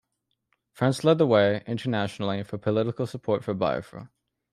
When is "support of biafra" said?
3.05-4.09